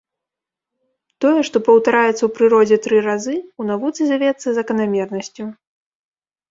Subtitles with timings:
[1.25, 5.43] Тое, што паўтараецца ў прыродзе тры разы, у навуцы завецца заканамернасцю.